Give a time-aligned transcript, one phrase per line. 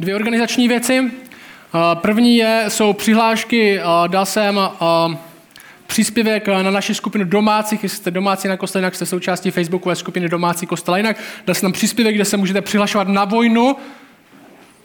[0.00, 1.10] dvě organizační věci.
[1.94, 4.60] První je, jsou přihlášky, dal jsem
[5.86, 10.28] příspěvek na naši skupinu domácích, jestli jste domácí na kostele, jinak jste součástí Facebookové skupiny
[10.28, 11.16] domácí kostela, jinak
[11.46, 13.76] dal jsem tam příspěvek, kde se můžete přihlašovat na vojnu,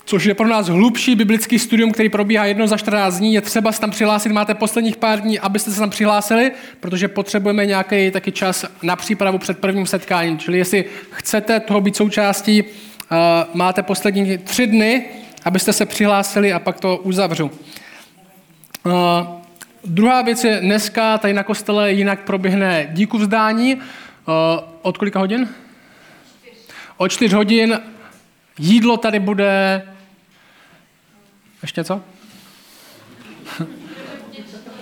[0.05, 3.33] což je pro nás hlubší biblický studium, který probíhá jedno za 14 dní.
[3.33, 7.65] Je třeba se tam přihlásit, máte posledních pár dní, abyste se tam přihlásili, protože potřebujeme
[7.65, 10.37] nějaký taky čas na přípravu před prvním setkáním.
[10.37, 12.63] Čili jestli chcete toho být součástí,
[13.53, 15.05] máte poslední tři dny,
[15.45, 17.51] abyste se přihlásili a pak to uzavřu.
[18.85, 18.91] Uh,
[19.85, 23.77] druhá věc je, dneska tady na kostele jinak proběhne díku vzdání.
[24.81, 25.49] Od kolika hodin?
[26.97, 27.79] Od čtyř hodin.
[28.59, 29.81] Jídlo tady bude
[31.61, 32.01] ještě co?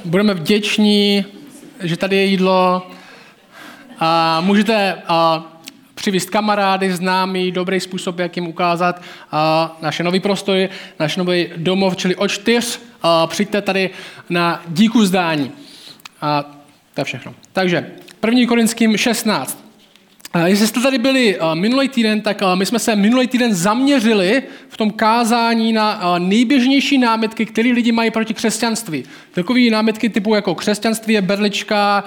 [0.05, 1.25] Budeme vděční,
[1.79, 2.91] že tady je jídlo.
[3.99, 5.45] A můžete a,
[6.03, 11.95] přivést kamarády, známý, dobrý způsob, jak jim ukázat a, naše nový prostory, náš nový domov,
[11.95, 12.79] čili o čtyř.
[13.01, 13.89] A, přijďte tady
[14.29, 15.51] na díku zdání.
[16.21, 16.43] A
[16.93, 17.33] to je všechno.
[17.53, 17.91] Takže
[18.27, 18.47] 1.
[18.47, 19.62] Korinským 16.
[20.45, 24.91] Jestli jste tady byli minulý týden, tak my jsme se minulý týden zaměřili v tom
[24.91, 29.03] kázání na nejběžnější námitky, které lidi mají proti křesťanství.
[29.31, 32.03] Takové námitky typu jako křesťanství je berlička,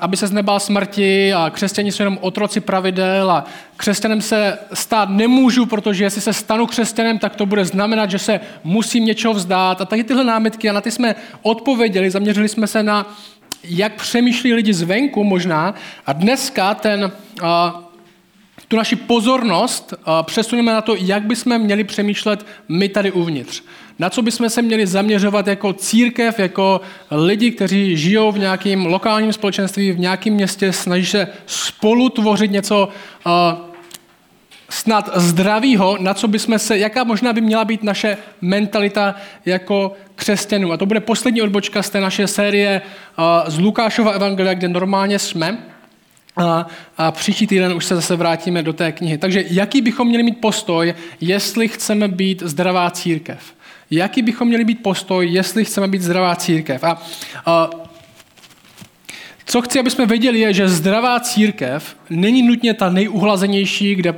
[0.00, 3.44] aby se nebál smrti a křesťani jsou jenom otroci pravidel a
[3.76, 8.40] křesťanem se stát nemůžu, protože jestli se stanu křesťanem, tak to bude znamenat, že se
[8.64, 9.80] musím něčeho vzdát.
[9.80, 13.14] A tady tyhle námitky, a na ty jsme odpověděli, zaměřili jsme se na
[13.64, 15.74] jak přemýšlí lidi zvenku možná.
[16.06, 17.12] A dneska ten,
[18.68, 23.62] tu naši pozornost přesuneme na to, jak bychom měli přemýšlet my tady uvnitř.
[23.98, 26.80] Na co bychom se měli zaměřovat jako církev, jako
[27.10, 32.88] lidi, kteří žijou v nějakém lokálním společenství, v nějakém městě, snaží se spolu tvořit něco
[34.70, 39.14] snad zdravýho, na co bychom se, jaká možná by měla být naše mentalita
[39.46, 40.72] jako křesťanů.
[40.72, 42.82] A to bude poslední odbočka z té naše série
[43.46, 45.58] z Lukášova evangelia, kde normálně jsme.
[46.36, 46.66] A,
[46.98, 49.18] a příští týden už se zase vrátíme do té knihy.
[49.18, 53.38] Takže jaký bychom měli mít postoj, jestli chceme být zdravá církev?
[53.90, 56.84] Jaký bychom měli být postoj, jestli chceme být zdravá církev?
[56.84, 57.02] A,
[57.46, 57.70] a
[59.50, 64.14] co chci, aby jsme věděli, je, že zdravá církev není nutně ta nejuhlazenější, kde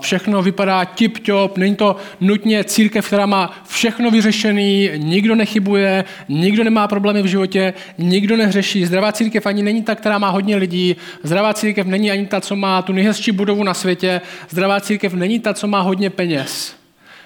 [0.00, 6.88] všechno vypadá tip-top, není to nutně církev, která má všechno vyřešený, nikdo nechybuje, nikdo nemá
[6.88, 8.86] problémy v životě, nikdo nehřeší.
[8.86, 12.56] Zdravá církev ani není ta, která má hodně lidí, zdravá církev není ani ta, co
[12.56, 14.20] má tu nejhezčí budovu na světě,
[14.50, 16.74] zdravá církev není ta, co má hodně peněz.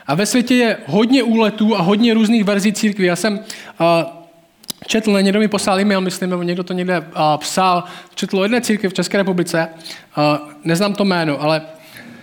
[0.07, 3.05] A ve světě je hodně úletů a hodně různých verzí církví.
[3.05, 3.41] Já jsem
[4.87, 8.61] četl, někdo mi poslal e-mail, myslím, nebo někdo to někde uh, psal, četl o jedné
[8.61, 9.69] církvi v České republice,
[10.17, 11.63] uh, neznám to jméno, ale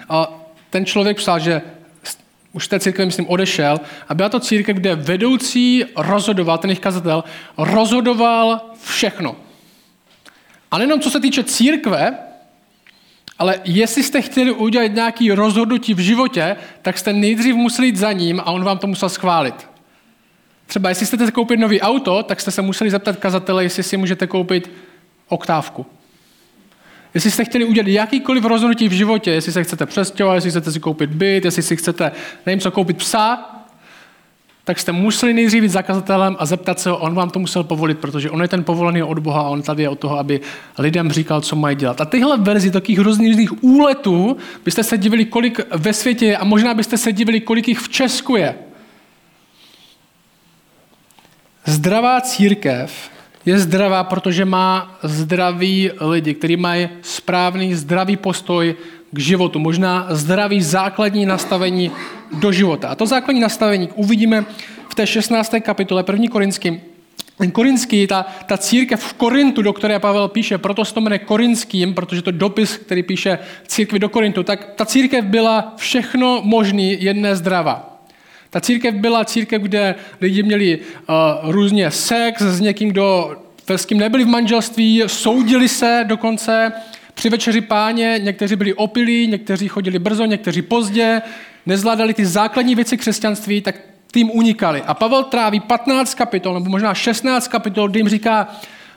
[0.09, 0.25] uh,
[0.69, 1.61] ten člověk psal, že
[2.53, 3.79] už té církve, myslím, odešel
[4.09, 7.23] a byla to církev, kde vedoucí rozhodoval, ten jejich kazatel,
[7.57, 9.35] rozhodoval všechno.
[10.71, 12.17] A nejenom co se týče církve,
[13.39, 18.11] ale jestli jste chtěli udělat nějaké rozhodnutí v životě, tak jste nejdřív museli jít za
[18.11, 19.76] ním a on vám to musel schválit.
[20.67, 24.27] Třeba jestli chcete koupit nový auto, tak jste se museli zeptat kazatele, jestli si můžete
[24.27, 24.71] koupit
[25.27, 25.85] oktávku.
[27.13, 30.79] Jestli jste chtěli udělat jakýkoliv rozhodnutí v životě, jestli se chcete přestěhovat, jestli chcete si
[30.79, 32.11] koupit byt, jestli si chcete,
[32.45, 33.53] nevím co, koupit psa,
[34.63, 38.29] tak jste museli nejdřív jít zakazatelem a zeptat se on vám to musel povolit, protože
[38.29, 40.41] on je ten povolený od Boha a on tady je od toho, aby
[40.77, 42.01] lidem říkal, co mají dělat.
[42.01, 46.73] A tyhle verzi takových různých úletů byste se divili, kolik ve světě je a možná
[46.73, 48.55] byste se divili, kolik jich v Česku je.
[51.67, 53.09] Zdravá církev
[53.45, 58.75] je zdravá, protože má zdraví lidi, kteří mají správný, zdravý postoj
[59.11, 61.91] k životu, možná zdravý základní nastavení
[62.33, 62.87] do života.
[62.87, 64.45] A to základní nastavení uvidíme
[64.89, 65.55] v té 16.
[65.61, 66.25] kapitole 1.
[66.31, 66.81] Korinským.
[67.51, 71.93] Korinský, ta, ta církev v Korintu, do které Pavel píše, proto se to jmenuje korinským,
[71.93, 77.35] protože to dopis, který píše církvi do Korintu, tak ta církev byla všechno možný, jedné
[77.35, 77.96] zdravá.
[78.49, 81.15] Ta církev byla církev, kde lidi měli uh,
[81.51, 83.35] různě sex s někým, kdo
[83.67, 86.71] s kým nebyli v manželství, soudili se dokonce
[87.13, 91.21] při večeři páně, někteří byli opilí, někteří chodili brzo, někteří pozdě,
[91.65, 93.75] nezvládali ty základní věci křesťanství, tak
[94.11, 94.81] tým unikali.
[94.81, 98.47] A Pavel tráví 15 kapitol, nebo možná 16 kapitol, kdy jim říká,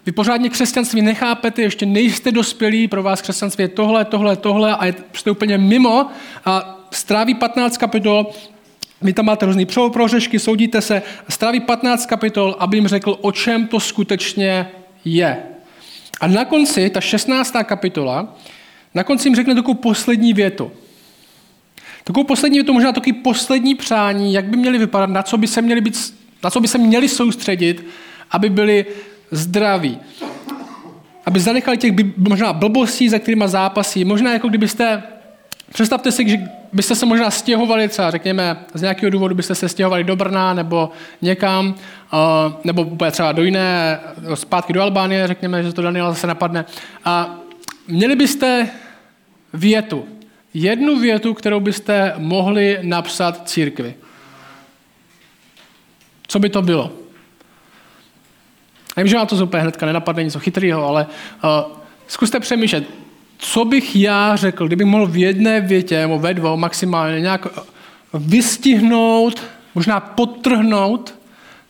[0.07, 4.95] vy pořádně křesťanství nechápete, ještě nejste dospělí, pro vás křesťanství je tohle, tohle, tohle a
[5.13, 6.07] jste úplně mimo.
[6.45, 8.27] A stráví 15 kapitol
[9.03, 13.67] vy tam máte různý prohřešky, soudíte se, stráví 15 kapitol, aby jim řekl, o čem
[13.67, 14.69] to skutečně
[15.05, 15.43] je.
[16.21, 17.55] A na konci, ta 16.
[17.65, 18.37] kapitola,
[18.95, 20.73] na konci jim řekne takovou poslední větu.
[22.05, 25.63] Takovou poslední to možná takový poslední přání, jak by měli vypadat, na co by se
[25.63, 26.15] měli, být,
[26.45, 27.87] na co by se měli soustředit,
[28.31, 28.87] aby byli
[29.31, 29.99] zdraví.
[31.27, 34.05] Aby zanechali těch možná blbostí, za kterými zápasí.
[34.05, 35.03] Možná jako kdybyste,
[35.73, 36.39] představte si, že
[36.73, 40.91] byste se možná stěhovali třeba, řekněme, z nějakého důvodu byste se stěhovali do Brna nebo
[41.23, 41.75] někam,
[42.65, 44.01] nebo třeba do jiné,
[44.35, 46.65] zpátky do Albánie, řekněme, že to Daniela zase napadne.
[47.05, 47.39] A
[47.89, 48.69] měli byste
[49.55, 50.05] větu,
[50.55, 53.95] jednu větu, kterou byste mohli napsat církvi.
[56.27, 56.93] Co by to bylo?
[58.97, 61.07] Já vím, že vám to úplně hnedka nenapadne něco chytrého, ale
[61.45, 61.77] uh,
[62.07, 62.85] zkuste přemýšlet,
[63.41, 67.47] co bych já řekl, kdybych mohl v jedné větě, nebo ve dvou maximálně nějak
[68.15, 69.43] vystihnout,
[69.75, 71.15] možná podtrhnout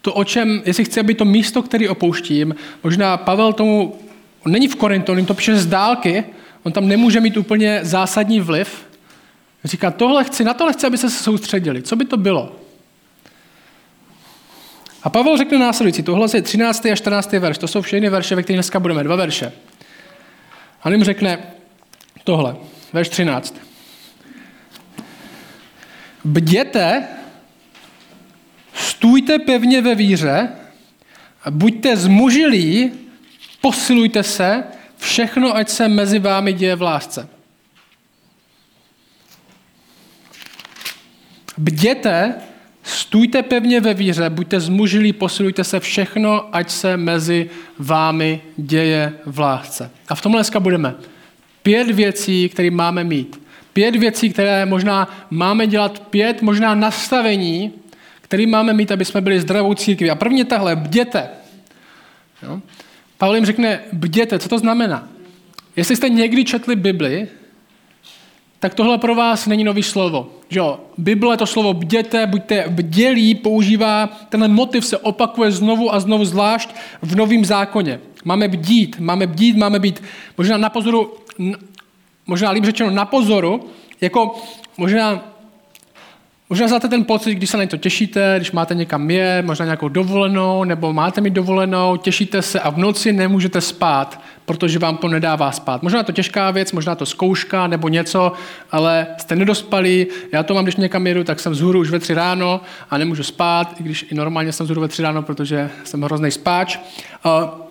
[0.03, 3.99] to, o čem, jestli chci, aby to místo, který opouštím, možná Pavel tomu,
[4.47, 6.25] on není v Korintu, on jim to píše z dálky,
[6.63, 8.87] on tam nemůže mít úplně zásadní vliv.
[9.65, 11.83] Říká, tohle chci, na tohle chci, aby se soustředili.
[11.83, 12.57] Co by to bylo?
[15.03, 16.87] A Pavel řekne následující, tohle je 13.
[16.87, 17.33] a 14.
[17.33, 19.53] verš, to jsou všechny verše, ve kterých dneska budeme, dva verše.
[20.83, 21.39] A jim řekne
[22.25, 22.57] tohle,
[22.93, 23.55] verš 13.
[26.25, 27.09] Bděte,
[28.75, 30.49] stůjte pevně ve víře,
[31.51, 32.93] buďte zmužilí,
[33.61, 34.65] posilujte se,
[34.97, 37.29] všechno, ať se mezi vámi děje v lásce.
[41.59, 42.35] Bděte,
[42.83, 49.39] stůjte pevně ve víře, buďte zmužilí, posilujte se všechno, ať se mezi vámi děje v
[49.39, 49.91] lásce.
[50.09, 50.95] A v tomhle dneska budeme.
[51.63, 53.41] Pět věcí, které máme mít.
[53.73, 57.73] Pět věcí, které možná máme dělat, pět možná nastavení,
[58.21, 60.11] které máme mít, aby jsme byli zdravou církví.
[60.11, 61.29] A prvně tahle, bděte.
[62.43, 62.61] Jo?
[63.19, 65.09] Pavel jim řekne, bděte, co to znamená?
[65.77, 67.29] Jestli jste někdy četli Bibli,
[68.61, 70.33] tak tohle pro vás není nový slovo.
[70.51, 70.81] Jo?
[70.99, 76.71] Bible, to slovo bděte, buďte bdělí, používá, tenhle motiv se opakuje znovu a znovu, zvlášť
[77.03, 78.01] v novém zákoně.
[78.25, 80.03] Máme bdít, máme bdít, máme být
[80.39, 81.15] možná na pozoru,
[82.27, 84.43] možná líp řečeno na pozoru, jako
[84.77, 85.31] možná
[86.51, 89.89] Možná znáte ten pocit, když se na to těšíte, když máte někam je, možná nějakou
[89.89, 95.09] dovolenou, nebo máte mít dovolenou, těšíte se a v noci nemůžete spát, protože vám to
[95.09, 95.83] nedává spát.
[95.83, 98.33] Možná to těžká věc, možná to zkouška nebo něco,
[98.71, 100.07] ale jste nedospalí.
[100.33, 102.61] Já to mám, když někam jedu, tak jsem vzhůru už ve tři ráno
[102.91, 106.31] a nemůžu spát, i když i normálně jsem vzhůru ve tři ráno, protože jsem hrozný
[106.31, 106.79] spáč.
[107.25, 107.70] Uh,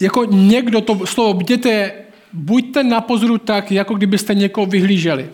[0.00, 1.92] jako někdo to slovo bděte,
[2.32, 5.30] buďte na pozoru tak, jako kdybyste někoho vyhlíželi.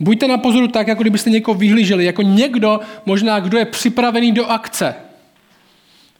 [0.00, 4.46] Buďte na pozoru tak, jako kdybyste někoho vyhlíželi, jako někdo, možná kdo je připravený do
[4.46, 4.94] akce.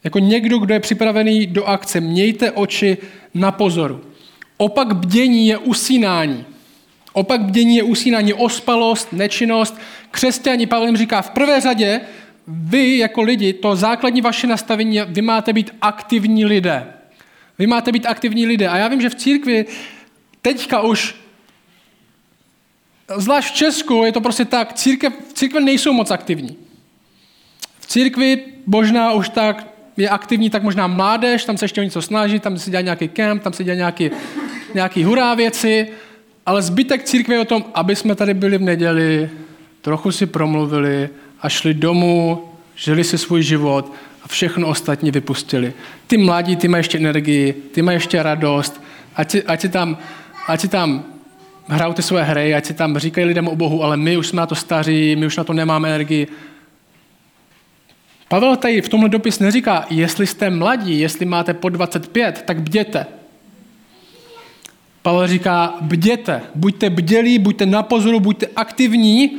[0.04, 2.00] Jako někdo, kdo je připravený do akce.
[2.00, 2.98] Mějte oči
[3.34, 4.00] na pozoru.
[4.56, 6.44] Opak bdění je usínání.
[7.12, 9.80] Opak bdění je usínání, ospalost, nečinnost.
[10.10, 12.00] Křesťani, Pavel jim říká, v prvé řadě
[12.46, 16.86] vy jako lidi, to základní vaše nastavení, vy máte být aktivní lidé.
[17.58, 18.68] Vy máte být aktivní lidé.
[18.68, 19.66] A já vím, že v církvi
[20.42, 21.14] teďka už
[23.16, 26.56] zvlášť v Česku je to prostě tak, církev, církve nejsou moc aktivní.
[27.80, 29.66] V církvi možná už tak
[29.96, 33.08] je aktivní tak možná mládež, tam se ještě o něco snaží, tam se dělá nějaký
[33.08, 34.10] kemp, tam se dělá nějaký,
[34.74, 35.88] nějaký hurá věci,
[36.46, 39.30] ale zbytek církve je o tom, aby jsme tady byli v neděli,
[39.80, 41.08] trochu si promluvili
[41.40, 43.92] a šli domů, žili si svůj život
[44.24, 45.72] a všechno ostatní vypustili.
[46.06, 48.82] Ty mladí, ty mají ještě energii, ty mají ještě radost,
[49.16, 49.98] ať si, ať si tam,
[50.48, 51.04] ať si tam
[51.68, 54.40] hrajou ty své hry, ať si tam říkají lidem o Bohu, ale my už jsme
[54.40, 56.26] na to staří, my už na to nemáme energii.
[58.28, 63.06] Pavel tady v tomhle dopis neříká, jestli jste mladí, jestli máte po 25, tak bděte.
[65.02, 69.38] Pavel říká, bděte, buďte bdělí, buďte na pozoru, buďte aktivní.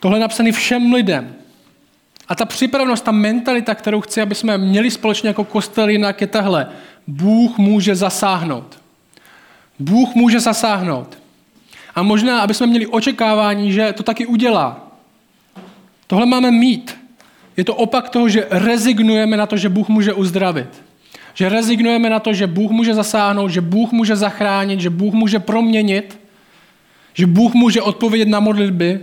[0.00, 1.34] Tohle je napsané všem lidem.
[2.28, 6.26] A ta připravenost, ta mentalita, kterou chci, aby jsme měli společně jako kostel, jinak je
[6.26, 6.68] tahle.
[7.06, 8.78] Bůh může zasáhnout.
[9.78, 11.18] Bůh může zasáhnout.
[11.94, 14.88] A možná, aby jsme měli očekávání, že to taky udělá.
[16.06, 16.96] Tohle máme mít.
[17.56, 20.68] Je to opak toho, že rezignujeme na to, že Bůh může uzdravit.
[21.34, 25.38] Že rezignujeme na to, že Bůh může zasáhnout, že Bůh může zachránit, že Bůh může
[25.38, 26.20] proměnit,
[27.14, 29.00] že Bůh může odpovědět na modlitby.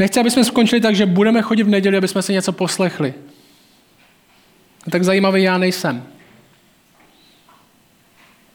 [0.00, 3.14] Nechci, aby jsme skončili tak, že budeme chodit v neděli, aby jsme si něco poslechli.
[4.90, 6.02] Tak zajímavý já nejsem.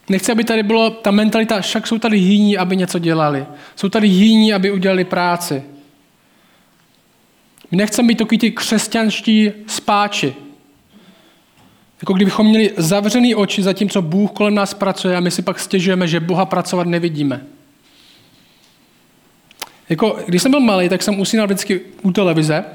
[0.09, 3.45] Nechci, aby tady bylo ta mentalita, však jsou tady jiní, aby něco dělali.
[3.75, 5.63] Jsou tady jiní, aby udělali práci.
[7.71, 10.35] My nechceme být takový ty křesťanští spáči.
[12.01, 15.41] Jako kdybychom měli zavřený oči za tím, co Bůh kolem nás pracuje a my si
[15.41, 17.45] pak stěžujeme, že Boha pracovat nevidíme.
[19.89, 22.65] Jako, když jsem byl malý, tak jsem usínal vždycky u televize.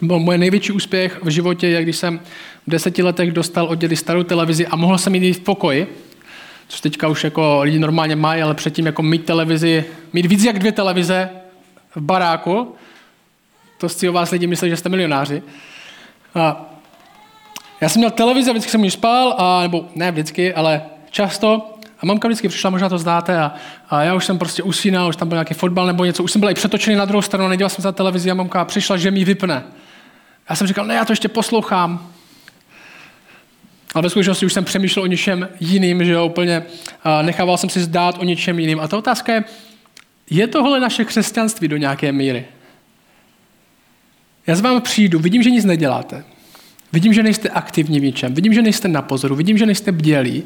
[0.00, 2.20] Byl moje největší úspěch v životě, jak když jsem
[2.66, 5.96] v deseti letech dostal od dědy starou televizi a mohl jsem jít v pokoji,
[6.68, 10.58] což teďka už jako lidi normálně mají, ale předtím jako mít televizi, mít víc jak
[10.58, 11.30] dvě televize
[11.94, 12.74] v baráku,
[13.78, 15.42] to si o vás lidi myslí, že jste milionáři.
[16.34, 16.70] A
[17.80, 21.71] já jsem měl televizi, vždycky jsem ji spal, a, nebo ne vždycky, ale často.
[22.02, 23.54] A mamka vždycky přišla, možná to zdáte, a,
[23.90, 26.40] a já už jsem prostě usínal, už tam byl nějaký fotbal nebo něco, už jsem
[26.40, 29.24] byl i přetočený na druhou stranu, nedělal jsem za televizi a mamka přišla, že mi
[29.24, 29.62] vypne.
[30.50, 32.12] Já jsem říkal, ne, já to ještě poslouchám.
[33.94, 36.62] Ale ve skutečnosti už jsem přemýšlel o něčem jiným, že jo, úplně
[37.22, 38.80] nechával jsem si zdát o něčem jiným.
[38.80, 39.44] A ta otázka je,
[40.30, 42.44] je tohle naše křesťanství do nějaké míry?
[44.46, 46.24] Já z vám přijdu, vidím, že nic neděláte.
[46.92, 48.34] Vidím, že nejste aktivní v něčem.
[48.34, 49.34] Vidím, že nejste na pozoru.
[49.34, 50.44] Vidím, že nejste bdělí.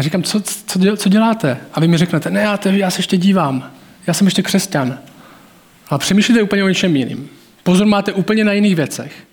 [0.00, 1.60] A říkám, co, co, co děláte?
[1.74, 3.70] A vy mi řeknete, ne, já, já se ještě dívám.
[4.06, 4.98] Já jsem ještě křesťan.
[5.88, 7.30] Ale přemýšlíte úplně o něčem jiným.
[7.62, 9.26] Pozor máte úplně na jiných věcech.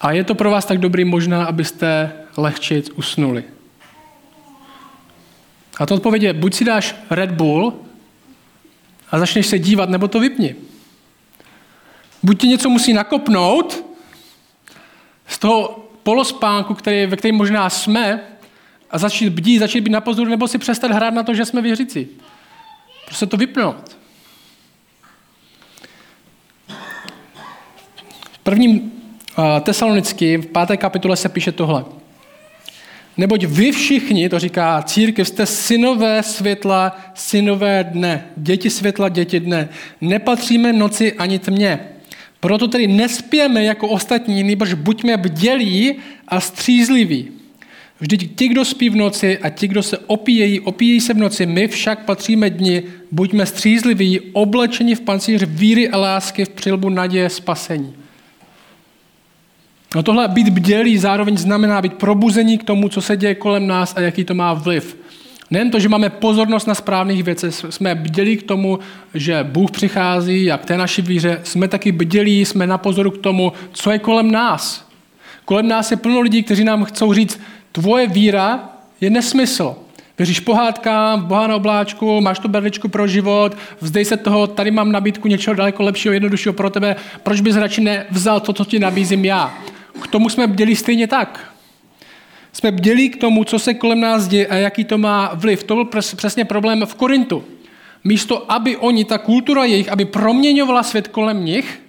[0.00, 3.44] A je to pro vás tak dobrý možná, abyste lehčit usnuli.
[5.78, 7.74] A to odpověď je, buď si dáš Red Bull
[9.10, 10.54] a začneš se dívat, nebo to vypni.
[12.22, 13.84] Buď ti něco musí nakopnout
[15.26, 18.20] z toho polospánku, který, ve kterém možná jsme,
[18.94, 21.62] a začít bdít, začít být na pozoru, nebo si přestat hrát na to, že jsme
[21.62, 22.06] věřící.
[23.06, 23.96] Prostě to vypnout.
[28.32, 31.84] V prvním uh, tesalonický, v páté kapitole se píše tohle.
[33.16, 39.68] Neboť vy všichni, to říká církev, jste synové světla, synové dne, děti světla, děti dne.
[40.00, 41.88] Nepatříme noci ani tmě.
[42.40, 45.94] Proto tedy nespěme jako ostatní, nebož buďme bdělí
[46.28, 47.43] a střízliví.
[48.04, 51.46] Vždyť ti, kdo spí v noci a ti, kdo se opíjejí, opíjejí se v noci,
[51.46, 57.30] my však patříme dni, buďme střízliví, oblečeni v pancíř víry a lásky v přilbu naděje
[57.30, 57.94] spasení.
[59.94, 63.96] No tohle být bdělý zároveň znamená být probuzení k tomu, co se děje kolem nás
[63.96, 64.96] a jaký to má vliv.
[65.50, 68.78] Nejen to, že máme pozornost na správných věcech, jsme bdělí k tomu,
[69.14, 73.18] že Bůh přichází a k té naší víře, jsme taky bdělí, jsme na pozoru k
[73.18, 74.88] tomu, co je kolem nás.
[75.44, 77.40] Kolem nás je plno lidí, kteří nám chcou říct,
[77.74, 78.68] tvoje víra
[79.00, 79.76] je nesmysl.
[80.18, 84.92] Věříš pohádkám, Boha na obláčku, máš tu berličku pro život, vzdej se toho, tady mám
[84.92, 89.24] nabídku něčeho daleko lepšího, jednoduššího pro tebe, proč bys radši nevzal to, co ti nabízím
[89.24, 89.58] já?
[90.02, 91.54] K tomu jsme bděli stejně tak.
[92.52, 95.64] Jsme bdělí k tomu, co se kolem nás děje a jaký to má vliv.
[95.64, 95.84] To byl
[96.16, 97.44] přesně problém v Korintu.
[98.04, 101.82] Místo, aby oni, ta kultura jejich, aby proměňovala svět kolem nich,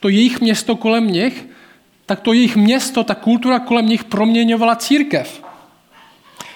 [0.00, 1.46] to jejich město kolem nich,
[2.12, 5.42] tak to jejich město, ta kultura kolem nich proměňovala církev.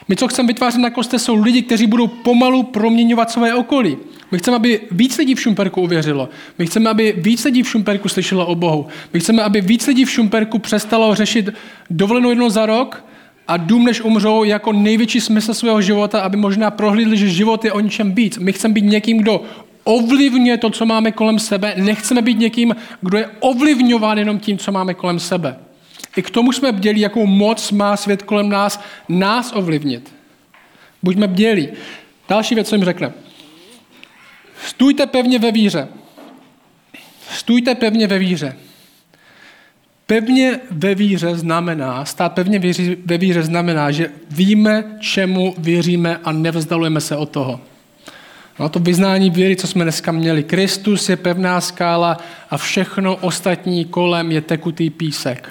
[0.08, 3.96] My, co chceme vytvářet na kostce, jsou lidi, kteří budou pomalu proměňovat své okolí.
[4.30, 6.28] My chceme, aby víc lidí v Šumperku uvěřilo.
[6.58, 8.86] My chceme, aby víc lidí v Šumperku slyšelo o Bohu.
[9.12, 11.48] My chceme, aby víc lidí v Šumperku přestalo řešit
[11.90, 13.04] dovolenou jednou za rok
[13.48, 17.72] a dům, než umřou, jako největší smysl svého života, aby možná prohlídli, že život je
[17.72, 18.38] o ničem víc.
[18.38, 19.44] My chceme být někým, kdo
[19.87, 21.75] ovlivňuje to, co máme kolem sebe.
[21.76, 25.57] Nechceme být někým, kdo je ovlivňován jenom tím, co máme kolem sebe.
[26.16, 30.14] I k tomu jsme bděli, jakou moc má svět kolem nás, nás ovlivnit.
[31.02, 31.69] Buďme bdělí.
[32.28, 33.12] Další věc, co jim řekne.
[34.66, 35.88] Stůjte pevně ve víře.
[37.31, 38.57] Stůjte pevně ve víře.
[40.07, 42.61] Pevně ve víře znamená, stát pevně
[43.05, 47.61] ve víře znamená, že víme, čemu věříme a nevzdalujeme se od toho.
[48.58, 50.42] No to vyznání víry, co jsme dneska měli.
[50.42, 52.16] Kristus je pevná skála
[52.50, 55.50] a všechno ostatní kolem je tekutý písek.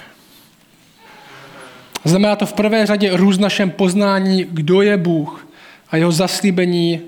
[2.04, 5.46] Znamená to v prvé řadě růst našem poznání, kdo je Bůh
[5.90, 7.00] a jeho zaslíbení,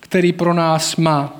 [0.00, 1.36] který pro nás má.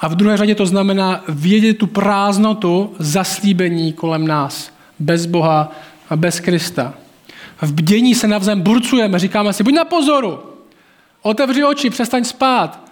[0.00, 4.72] A v druhé řadě to znamená vědět tu prázdnotu zaslíbení kolem nás.
[4.98, 5.72] Bez Boha
[6.10, 6.94] a bez Krista.
[7.62, 10.38] V bdění se navzájem burcujeme, říkáme si, buď na pozoru,
[11.22, 12.90] otevři oči, přestaň spát.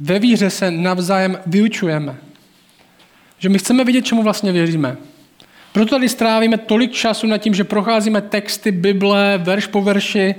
[0.00, 2.16] Ve víře se navzájem vyučujeme.
[3.38, 4.96] Že my chceme vědět, čemu vlastně věříme.
[5.72, 10.34] Proto tady strávíme tolik času nad tím, že procházíme texty Bible, verš po verši,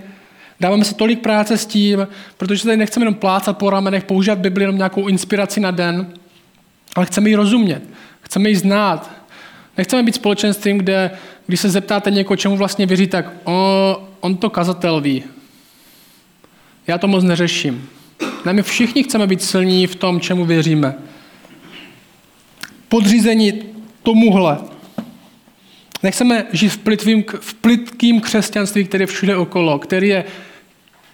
[0.62, 4.64] Dáváme si tolik práce s tím, protože tady nechceme jenom plácat po ramenech, používat Bibli
[4.64, 6.08] jenom nějakou inspiraci na den,
[6.96, 7.84] ale chceme ji rozumět,
[8.22, 9.12] chceme ji znát.
[9.78, 11.12] Nechceme být společenstvím, kde,
[11.48, 15.24] když se zeptáte někoho, čemu vlastně věří, tak o, on to kazatel ví.
[16.92, 17.90] Já to moc neřeším.
[18.46, 20.94] Ne, my všichni chceme být silní v tom, čemu věříme.
[22.90, 23.54] Podřízení
[24.04, 24.58] tomuhle.
[26.04, 30.26] Nechceme žít v, plitvým, v plitkým křesťanství, které je všude okolo, který je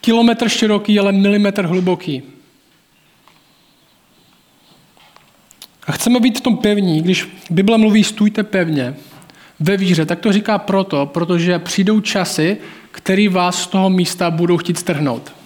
[0.02, 2.24] kilometr široký, ale milimetr hluboký.
[5.88, 8.96] A chceme být v tom pevní, když Bible mluví stůjte pevně
[9.60, 12.58] ve víře, tak to říká proto, protože přijdou časy,
[12.92, 15.38] které vás z toho místa budou chtít strhnout.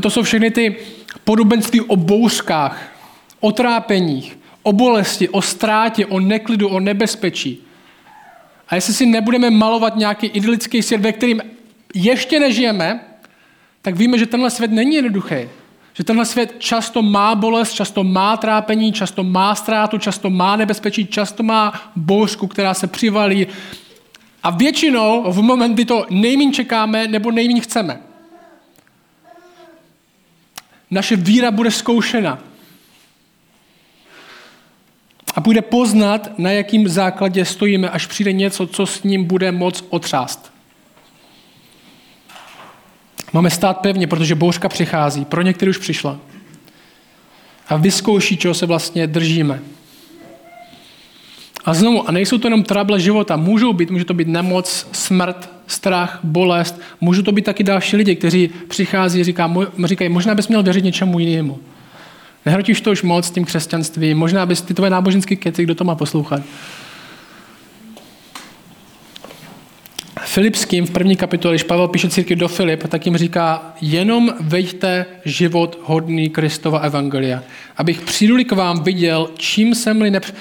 [0.00, 0.76] To jsou všechny ty
[1.24, 2.92] podobenství o bouřkách,
[3.40, 7.64] o trápeních, o bolesti, o ztrátě, o neklidu, o nebezpečí.
[8.68, 11.42] A jestli si nebudeme malovat nějaký idylický svět, ve kterým
[11.94, 13.00] ještě nežijeme,
[13.82, 15.48] tak víme, že tenhle svět není jednoduchý.
[15.94, 21.06] Že tenhle svět často má bolest, často má trápení, často má ztrátu, často má nebezpečí,
[21.06, 23.46] často má bouřku, která se přivalí.
[24.42, 28.07] A většinou v moment, kdy to nejméně čekáme nebo nejméně chceme.
[30.90, 32.38] Naše víra bude zkoušena.
[35.34, 39.84] A bude poznat, na jakým základě stojíme, až přijde něco, co s ním bude moc
[39.90, 40.52] otřást.
[43.32, 45.24] Máme stát pevně, protože bouřka přichází.
[45.24, 46.18] Pro některé už přišla.
[47.68, 49.60] A vyzkouší, čeho se vlastně držíme.
[51.64, 53.36] A znovu, a nejsou to jenom trable života.
[53.36, 56.80] Můžou být, může to být nemoc, smrt, strach, bolest.
[57.00, 60.84] Můžou to být taky další lidi, kteří přichází a říká, říkají, možná bys měl věřit
[60.84, 61.58] něčemu jinému.
[62.46, 64.18] Nehrotíš to už moc s tím křesťanstvím.
[64.18, 66.42] Možná bys ty tvoje náboženské keci, kdo to má poslouchat.
[70.20, 75.06] Filipským v první kapitole, když Pavel píše církvi do Filip, tak jim říká, jenom veďte
[75.24, 77.42] život hodný Kristova evangelia.
[77.76, 80.32] Abych přijdu k vám viděl, čím jsem-li nepř...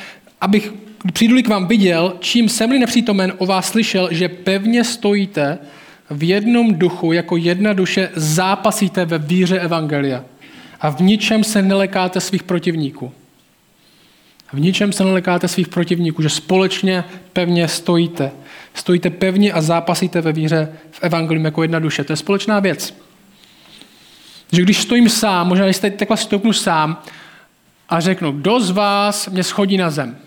[0.42, 0.74] abych
[1.14, 5.58] přijdu k vám viděl, čím jsem-li nepřítomen o vás slyšel, že pevně stojíte
[6.10, 10.24] v jednom duchu, jako jedna duše, zápasíte ve víře evangelia.
[10.82, 13.12] A v ničem se nelekáte svých protivníků.
[14.54, 18.32] V ničem se nelekáte svých protivníků, že společně pevně stojíte.
[18.74, 22.04] Stojíte pevně a zápasíte ve víře v evangelium jako jedna duše.
[22.04, 22.96] To je společná věc.
[24.52, 27.02] Že když stojím sám, možná když takhle stoupnu sám
[27.90, 30.18] a řeknu, kdo z vás mě schodí na zem?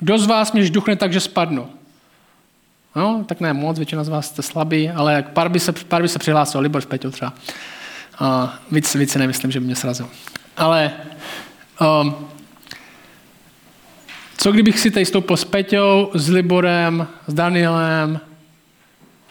[0.00, 1.68] Kdo z vás mě žduchne tak, že spadnu?
[2.96, 6.08] No, tak ne moc, většina z vás jste slabý, ale pár by se, pár by
[6.08, 7.32] se přihlásil, Libor s Peťou třeba.
[8.20, 10.08] Uh, víc, víc si nemyslím, že by mě srazil.
[10.56, 10.92] Ale
[11.80, 12.28] um,
[14.36, 18.20] co kdybych si tady stoupil s Peťou, s Liborem, s Danielem,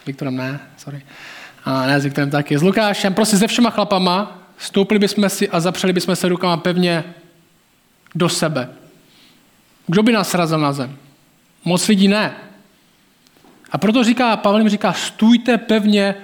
[0.06, 1.02] Viktorem ne, sorry,
[1.64, 5.60] a ne s Viktorem taky, s Lukášem, prostě se všema chlapama, stoupili bychom si a
[5.60, 7.04] zapřeli bychom se rukama pevně
[8.14, 8.68] do sebe.
[9.86, 10.96] Kdo by nás srazil na zem?
[11.64, 12.32] Moc lidí ne.
[13.70, 16.14] A proto říká, Pavel jim říká, stůjte pevně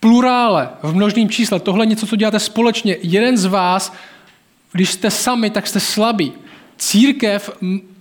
[0.00, 1.60] plurále, v množném čísle.
[1.60, 2.96] Tohle je něco, co děláte společně.
[3.02, 3.92] Jeden z vás,
[4.72, 6.32] když jste sami, tak jste slabí.
[6.76, 7.50] Církev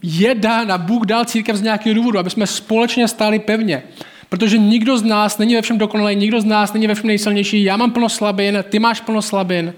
[0.02, 3.84] je dána, Bůh dal církev z nějakého důvodu, aby jsme společně stáli pevně.
[4.30, 7.64] Protože nikdo z nás není ve všem dokonalý, nikdo z nás není ve všem nejsilnější.
[7.64, 9.74] Já mám plno slabin, ty máš plno slabin.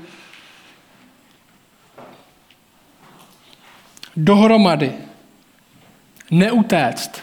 [4.17, 4.91] Dohromady.
[6.31, 7.21] Neutéct.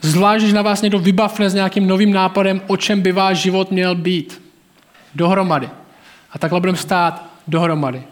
[0.00, 3.70] Zvlášť, když na vás někdo vybavne s nějakým novým nápadem, o čem by váš život
[3.70, 4.42] měl být.
[5.14, 5.70] Dohromady.
[6.32, 8.02] A takhle budeme stát dohromady.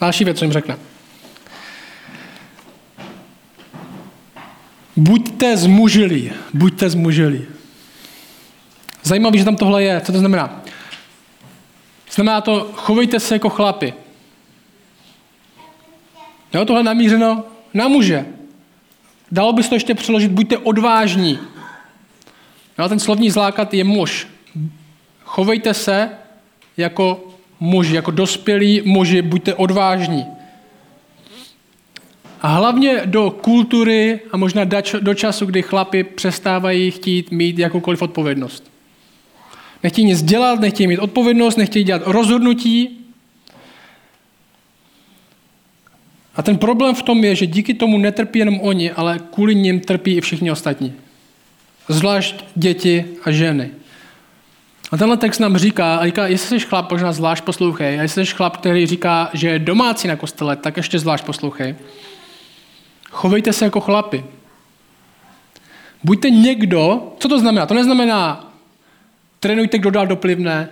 [0.00, 0.76] Další věc, co jim řekne.
[4.96, 6.32] Buďte zmužilí.
[6.54, 7.44] Buďte zmužilí.
[9.02, 10.00] Zajímavé, že tam tohle je.
[10.00, 10.62] Co to znamená?
[12.10, 13.94] Znamená to, chovejte se jako chlapi.
[16.56, 18.26] Jo, tohle namířeno na muže.
[19.32, 21.38] Dalo bys to ještě přeložit, buďte odvážní.
[22.78, 24.26] No, ten slovní základ je muž.
[25.24, 26.10] Chovejte se
[26.76, 27.28] jako
[27.60, 30.26] muži, jako dospělí muži, buďte odvážní.
[32.42, 34.64] A hlavně do kultury a možná
[35.00, 38.70] do času, kdy chlapi přestávají chtít mít jakoukoliv odpovědnost.
[39.82, 43.05] Nechtějí nic dělat, nechtějí mít odpovědnost, nechtějí dělat rozhodnutí.
[46.36, 49.80] A ten problém v tom je, že díky tomu netrpí jenom oni, ale kvůli nim
[49.80, 50.92] trpí i všichni ostatní.
[51.88, 53.70] Zvlášť děti a ženy.
[54.92, 58.26] A tenhle text nám říká, a říká, jestli jsi chlap, možná zvlášť poslouchej, a jestli
[58.26, 61.74] jsi chlap, který říká, že je domácí na kostele, tak ještě zvlášť poslouchej.
[63.10, 64.24] Chovejte se jako chlapi.
[66.04, 67.66] Buďte někdo, co to znamená?
[67.66, 68.52] To neznamená,
[69.40, 70.68] trénujte, kdo dál doplivne,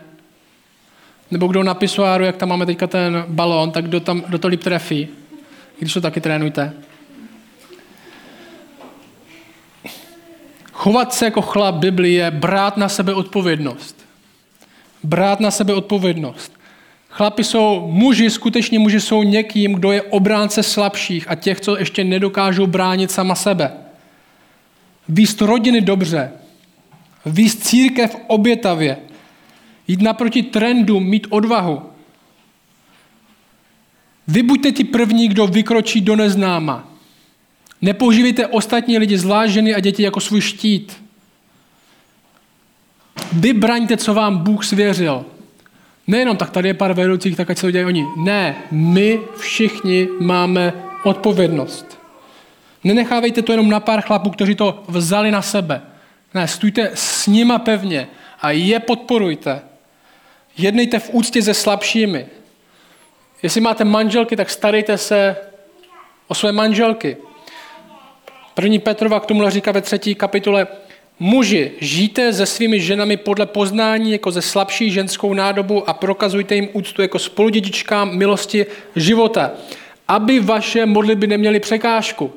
[1.30, 4.48] nebo kdo na pisoáru, jak tam máme teďka ten balón, tak kdo, tam, kdo to
[4.48, 5.08] líp trefí.
[5.78, 6.72] Když to taky trénujte.
[10.72, 14.06] Chovat se jako chlap Bibli je brát na sebe odpovědnost.
[15.02, 16.52] Brát na sebe odpovědnost.
[17.08, 22.04] Chlapi jsou muži, skutečně muži jsou někým, kdo je obránce slabších a těch, co ještě
[22.04, 23.72] nedokážou bránit sama sebe.
[25.08, 26.32] Výst rodiny dobře,
[27.26, 28.96] výst církev obětavě,
[29.88, 31.82] jít naproti trendu, mít odvahu.
[34.28, 36.88] Vy buďte ti první, kdo vykročí do neznáma.
[37.82, 41.04] Nepoužívejte ostatní lidi, zvlášť ženy a děti, jako svůj štít.
[43.32, 45.24] Vy braňte, co vám Bůh svěřil.
[46.06, 48.04] Nejenom tak tady je pár vedoucích, tak ať se to dělají oni.
[48.16, 50.72] Ne, my všichni máme
[51.04, 51.98] odpovědnost.
[52.84, 55.82] Nenechávejte to jenom na pár chlapů, kteří to vzali na sebe.
[56.34, 58.08] Ne, stůjte s nima pevně
[58.40, 59.62] a je podporujte.
[60.58, 62.26] Jednejte v úctě se slabšími.
[63.44, 65.36] Jestli máte manželky, tak starejte se
[66.28, 67.16] o své manželky.
[68.54, 70.66] První Petrova k tomuhle říká ve třetí kapitole,
[71.18, 76.68] Muži, žijte se svými ženami podle poznání jako ze slabší ženskou nádobu a prokazujte jim
[76.72, 79.50] úctu jako spoludědičkám milosti života,
[80.08, 82.32] aby vaše modlitby neměly překážku.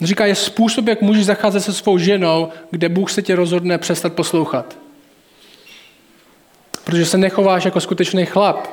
[0.00, 4.12] Říká, je způsob, jak můžeš zacházet se svou ženou, kde Bůh se tě rozhodne přestat
[4.12, 4.87] poslouchat.
[6.88, 8.66] Protože se nechováš jako skutečný chlap.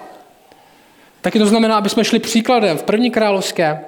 [1.22, 2.78] Taky to znamená, aby jsme šli příkladem.
[2.78, 3.80] V první královské,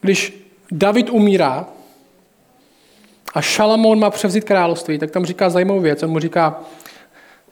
[0.00, 1.66] když David umírá
[3.34, 6.02] a Šalamón má převzít království, tak tam říká zajímavou věc.
[6.02, 6.60] On mu říká,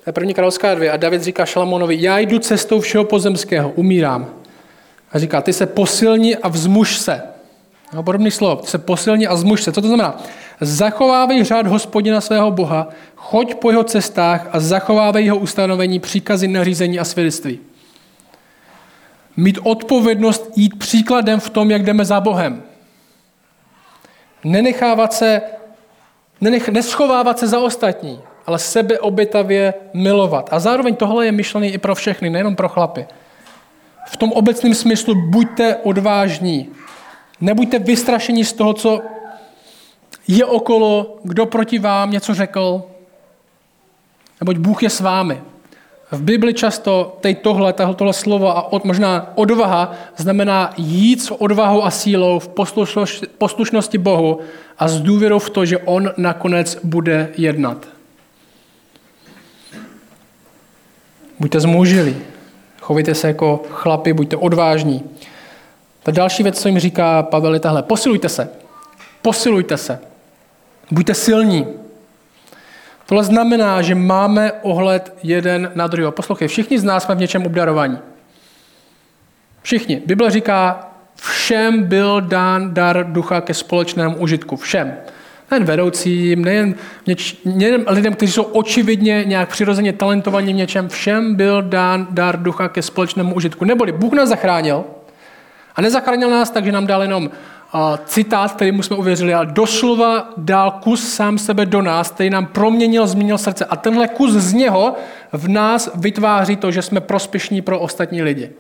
[0.04, 4.30] to je první královská dvě, a David říká Šalamónovi, já jdu cestou všeho pozemského, umírám.
[5.12, 7.22] A říká, ty se posilni a vzmuž se.
[7.92, 9.72] No, podobný slov, ty se posilni a vzmuž se.
[9.72, 10.22] Co to znamená?
[10.60, 16.98] Zachovávej řád hospodina svého Boha, choď po jeho cestách a zachovávej jeho ustanovení, příkazy, nařízení
[16.98, 17.60] a svědectví.
[19.36, 22.62] Mít odpovědnost jít příkladem v tom, jak jdeme za Bohem
[24.46, 25.42] nenechávat se,
[26.40, 30.48] nenech, neschovávat se za ostatní, ale sebe obětavě milovat.
[30.52, 33.06] A zároveň tohle je myšlený i pro všechny, nejenom pro chlapy.
[34.08, 36.68] V tom obecném smyslu buďte odvážní.
[37.40, 39.02] Nebuďte vystrašení z toho, co
[40.28, 42.82] je okolo, kdo proti vám něco řekl,
[44.40, 45.42] neboť Bůh je s vámi.
[46.10, 51.84] V Bibli často teď tohle, tohle slovo a od, možná odvaha znamená jít s odvahou
[51.84, 54.40] a sílou v poslušnosti, poslušnosti Bohu
[54.78, 57.86] a s důvěrou v to, že On nakonec bude jednat.
[61.40, 62.16] Buďte zmoužili,
[62.80, 65.04] chovejte se jako chlapi, buďte odvážní.
[66.02, 67.82] Ta další věc, co jim říká Pavel, je tahle.
[67.82, 68.48] Posilujte se.
[69.22, 69.98] Posilujte se.
[70.90, 71.66] Buďte silní.
[73.06, 76.12] Tohle znamená, že máme ohled jeden na druhého.
[76.12, 77.98] Poslouchej, všichni z nás jsme v něčem obdarovaní.
[79.62, 80.02] Všichni.
[80.06, 84.56] Bible říká, všem byl dán dar ducha ke společnému užitku.
[84.56, 84.94] Všem.
[85.50, 86.74] Nejen vedoucím, nejen,
[87.06, 92.42] něč, nejen lidem, kteří jsou očividně nějak přirozeně talentovaní v něčem, všem byl dán dar
[92.42, 93.64] ducha ke společnému užitku.
[93.64, 94.84] Neboli Bůh nás zachránil
[95.76, 97.30] a nezachránil nás tak, že nám dal jenom
[98.04, 102.46] citát, který mu jsme uvěřili, ale doslova dal kus sám sebe do nás, který nám
[102.46, 103.64] proměnil, změnil srdce.
[103.64, 104.94] A tenhle kus z něho
[105.32, 108.50] v nás vytváří to, že jsme prospěšní pro ostatní lidi.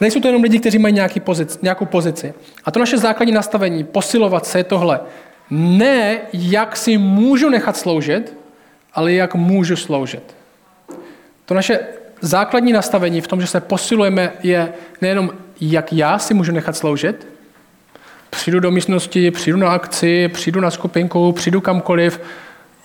[0.00, 2.34] Nejsou to jenom lidi, kteří mají nějaký pozici, nějakou pozici.
[2.64, 5.00] A to naše základní nastavení, posilovat se, je tohle.
[5.50, 8.36] Ne, jak si můžu nechat sloužit,
[8.94, 10.36] ale jak můžu sloužit.
[11.44, 11.78] To naše
[12.20, 15.30] základní nastavení v tom, že se posilujeme, je nejenom
[15.60, 17.26] jak já si můžu nechat sloužit.
[18.30, 22.20] Přijdu do místnosti, přijdu na akci, přijdu na skupinku, přijdu kamkoliv.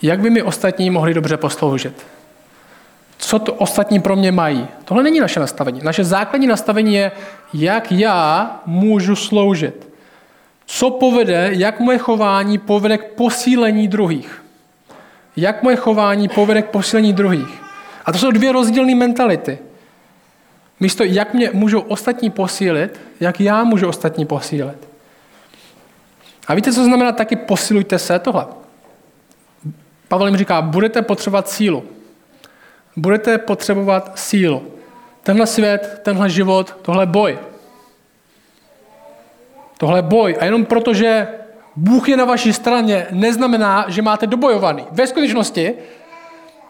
[0.01, 2.05] Jak by mi ostatní mohli dobře posloužit?
[3.17, 4.67] Co to ostatní pro mě mají?
[4.85, 5.81] Tohle není naše nastavení.
[5.83, 7.11] Naše základní nastavení je,
[7.53, 9.89] jak já můžu sloužit.
[10.65, 14.43] Co povede, jak moje chování povede k posílení druhých.
[15.37, 17.61] Jak moje chování povede k posílení druhých.
[18.05, 19.57] A to jsou dvě rozdílné mentality.
[20.79, 24.87] Místo, jak mě můžou ostatní posílit, jak já můžu ostatní posílit.
[26.47, 28.45] A víte, co znamená taky posilujte se tohle?
[30.07, 31.83] Pavel jim říká, budete potřebovat sílu.
[32.95, 34.71] Budete potřebovat sílu.
[35.23, 37.39] Tenhle svět, tenhle život, tohle boj.
[39.77, 40.37] Tohle boj.
[40.39, 41.27] A jenom proto, že
[41.75, 44.85] Bůh je na vaší straně, neznamená, že máte dobojovaný.
[44.91, 45.73] Ve skutečnosti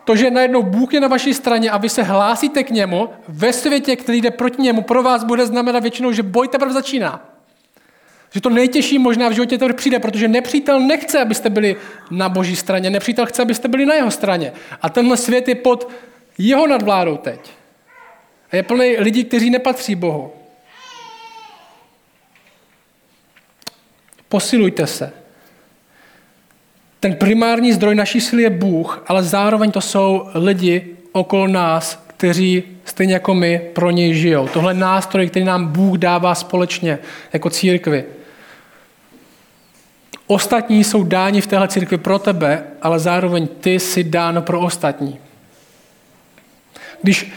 [0.06, 3.54] to, že najednou Bůh je na vaší straně a vy se hlásíte k němu ve
[3.54, 7.30] světě, který jde proti němu, pro vás bude znamenat většinou, že boj teprve začíná.
[8.32, 11.76] Že to nejtěžší možná v životě teprve přijde, protože nepřítel nechce, abyste byli
[12.12, 14.54] na boží straně, nepřítel chce, abyste byli na jeho straně.
[14.82, 15.90] A tenhle svět je pod
[16.38, 17.52] jeho nadvládou teď.
[18.52, 20.32] A je plný lidí, kteří nepatří Bohu.
[24.30, 25.25] Posilujte se.
[27.06, 32.64] Ten primární zdroj naší síly je Bůh, ale zároveň to jsou lidi okolo nás, kteří
[32.86, 34.48] stejně jako my pro něj žijou.
[34.48, 37.00] Tohle je nástroj, který nám Bůh dává společně
[37.34, 38.06] jako církvi.
[40.28, 45.20] Ostatní jsou dáni v téhle církvi pro tebe, ale zároveň ty jsi dáno pro ostatní.
[47.02, 47.32] Když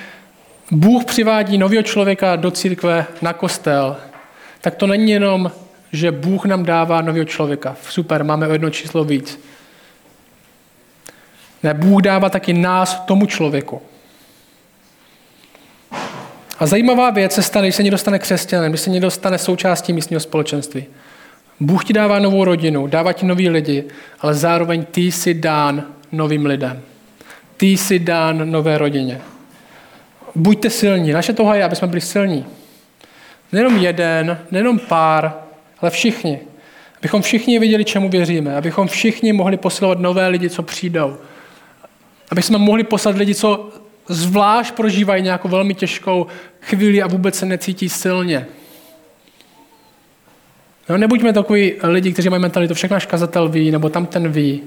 [0.70, 3.96] Bůh přivádí nového člověka do církve na kostel,
[4.60, 5.52] tak to není jenom,
[5.92, 7.76] že Bůh nám dává nového člověka.
[7.88, 9.40] Super, máme o jedno číslo víc.
[11.62, 13.82] Ne, Bůh dává taky nás tomu člověku.
[16.58, 19.92] A zajímavá věc se stane, když se někdo stane křesťanem, když se někdo stane součástí
[19.92, 20.84] místního společenství.
[21.60, 23.84] Bůh ti dává novou rodinu, dává ti nový lidi,
[24.20, 26.80] ale zároveň ty jsi dán novým lidem.
[27.56, 29.20] Ty jsi dán nové rodině.
[30.34, 31.12] Buďte silní.
[31.12, 32.46] Naše tohle je, aby jsme byli silní.
[33.52, 35.34] Nejenom jeden, nejenom pár,
[35.80, 36.40] ale všichni.
[36.98, 38.56] Abychom všichni viděli, čemu věříme.
[38.56, 41.16] Abychom všichni mohli posilovat nové lidi, co přijdou.
[42.30, 43.70] Aby jsme mohli poslat lidi, co
[44.08, 46.26] zvlášť prožívají nějakou velmi těžkou
[46.60, 48.46] chvíli a vůbec se necítí silně.
[50.88, 54.62] No, nebuďme takový lidi, kteří mají mentalitu, všechno náš kazatel ví, nebo tam ten ví.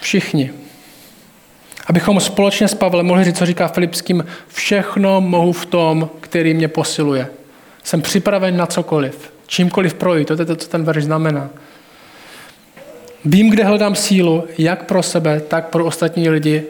[0.00, 0.50] Všichni.
[1.86, 6.68] Abychom společně s Pavlem mohli říct, co říká Filipským, všechno mohu v tom, který mě
[6.68, 7.28] posiluje.
[7.84, 10.28] Jsem připraven na cokoliv, čímkoliv projít.
[10.28, 11.50] To je to, co ten verš znamená.
[13.24, 16.64] Vím, kde hledám sílu, jak pro sebe, tak pro ostatní lidi,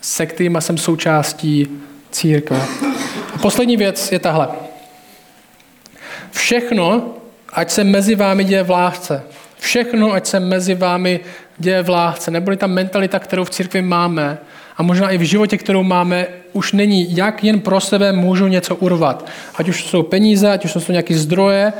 [0.00, 1.68] se kterými jsem součástí
[2.10, 2.60] církve.
[3.34, 4.48] A poslední věc je tahle.
[6.30, 7.14] Všechno,
[7.52, 9.22] ať se mezi vámi děje v lásce.
[9.58, 11.20] Všechno, ať se mezi vámi
[11.58, 12.30] děje v lásce.
[12.30, 14.38] Neboli ta mentalita, kterou v církvi máme
[14.76, 18.76] a možná i v životě, kterou máme, už není, jak jen pro sebe můžu něco
[18.76, 19.28] urvat.
[19.54, 21.72] Ať už jsou peníze, ať už jsou nějaké zdroje,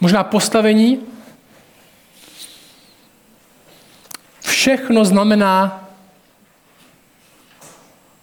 [0.00, 0.98] možná postavení.
[4.48, 5.88] Všechno znamená,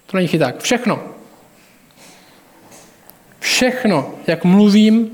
[0.06, 1.04] to není chyták, všechno.
[3.40, 5.12] Všechno, jak mluvím,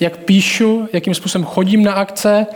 [0.00, 2.46] jak píšu, jakým způsobem chodím na akce,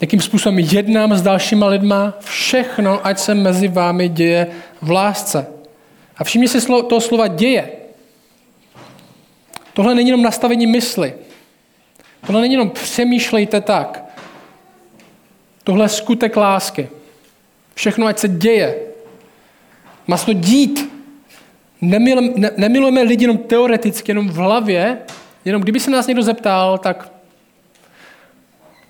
[0.00, 4.46] jakým způsobem jednám s dalšíma lidma, všechno, ať se mezi vámi děje
[4.82, 5.46] v lásce.
[6.16, 7.70] A všimni si toho slova děje.
[9.72, 11.14] Tohle není jenom nastavení mysli.
[12.26, 14.09] Tohle není jenom přemýšlejte tak.
[15.70, 16.88] Tohle je skutek lásky.
[17.74, 18.78] Všechno, ať se děje.
[20.06, 20.92] Má se to dít.
[22.56, 24.98] Nemilujeme lidi jenom teoreticky, jenom v hlavě,
[25.44, 27.12] Jenom kdyby se nás někdo zeptal, tak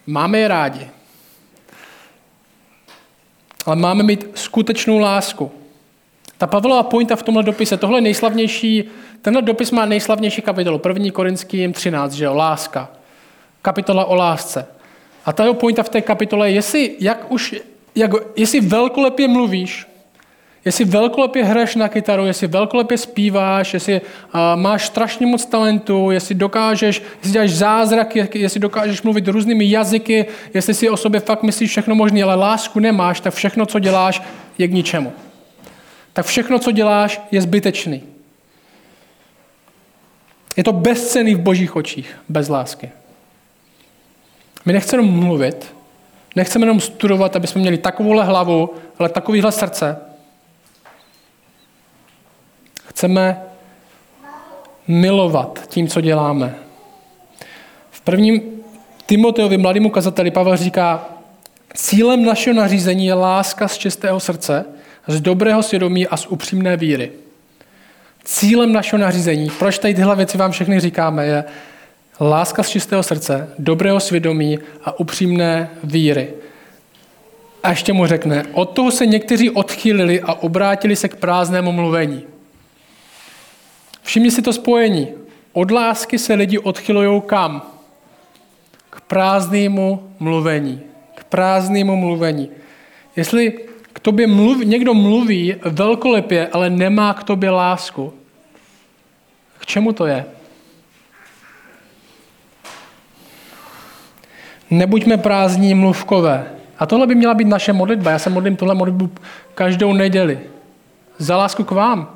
[0.07, 0.91] máme je rádi.
[3.67, 5.53] Ale máme mít skutečnou lásku.
[6.39, 8.85] Ta Pavlova pointa v tomhle dopise, tohle je nejslavnější,
[9.23, 11.11] tenhle dopis má nejslavnější kapitolu, 1.
[11.13, 12.89] Korinským 13, že jo, láska.
[13.63, 14.80] Kapitola o lásce.
[15.25, 17.55] A ta jeho pointa v té kapitole je, jestli, jak už,
[17.95, 19.87] jak, jestli velkolepě mluvíš,
[20.65, 26.35] Jestli velkolepě hraješ na kytaru, jestli velkolepě zpíváš, jestli uh, máš strašně moc talentu, jestli
[26.35, 31.71] dokážeš, jestli děláš zázraky, jestli dokážeš mluvit různými jazyky, jestli si o sobě fakt myslíš
[31.71, 34.23] všechno možné, ale lásku nemáš, tak všechno, co děláš,
[34.59, 35.13] je k ničemu.
[36.13, 38.03] Tak všechno, co děláš, je zbytečný.
[40.57, 42.91] Je to bezcený v božích očích, bez lásky.
[44.65, 45.75] My nechceme jenom mluvit,
[46.37, 49.97] nechceme jenom studovat, aby jsme měli takovouhle hlavu, ale takovýhle srdce,
[53.01, 53.43] Chceme
[54.89, 56.55] milovat tím, co děláme.
[57.91, 58.43] V prvním
[59.07, 61.09] Timoteovi, mladému kazateli, Pavel říká,
[61.75, 64.65] cílem našeho nařízení je láska z čistého srdce,
[65.07, 67.13] z dobrého svědomí a z upřímné víry.
[68.25, 71.45] Cílem našeho nařízení, proč tady tyhle věci vám všechny říkáme, je
[72.21, 76.29] láska z čistého srdce, dobrého svědomí a upřímné víry.
[77.63, 82.23] A ještě mu řekne, od toho se někteří odchýlili a obrátili se k prázdnému mluvení.
[84.03, 85.09] Všimni si to spojení.
[85.53, 87.63] Od lásky se lidi odchylují kam?
[88.91, 90.81] K prázdnému mluvení.
[91.15, 92.51] K prázdnému mluvení.
[93.17, 93.53] Jestli
[93.93, 98.13] k tobě mluv, někdo mluví velkolepě, ale nemá k tobě lásku,
[99.59, 100.25] k čemu to je?
[104.71, 106.47] Nebuďme prázdní mluvkové.
[106.79, 108.11] A tohle by měla být naše modlitba.
[108.11, 109.11] Já se modlím tuhle modlitbu
[109.55, 110.41] každou neděli.
[111.19, 112.11] Za lásku k vám.